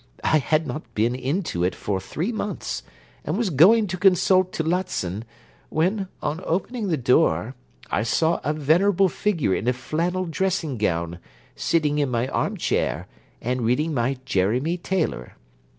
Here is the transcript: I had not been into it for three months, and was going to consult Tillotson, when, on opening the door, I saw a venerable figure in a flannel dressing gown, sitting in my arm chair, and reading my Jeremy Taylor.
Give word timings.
I 0.23 0.39
had 0.39 0.65
not 0.65 0.91
been 0.95 1.13
into 1.13 1.63
it 1.63 1.75
for 1.75 1.99
three 1.99 2.31
months, 2.31 2.81
and 3.23 3.37
was 3.37 3.51
going 3.51 3.85
to 3.85 3.97
consult 3.97 4.51
Tillotson, 4.51 5.25
when, 5.69 6.07
on 6.23 6.41
opening 6.43 6.87
the 6.87 6.97
door, 6.97 7.53
I 7.91 8.01
saw 8.01 8.41
a 8.43 8.51
venerable 8.51 9.09
figure 9.09 9.53
in 9.53 9.67
a 9.67 9.73
flannel 9.73 10.25
dressing 10.25 10.79
gown, 10.79 11.19
sitting 11.55 11.99
in 11.99 12.09
my 12.09 12.27
arm 12.29 12.57
chair, 12.57 13.05
and 13.43 13.61
reading 13.61 13.93
my 13.93 14.17
Jeremy 14.25 14.75
Taylor. 14.75 15.35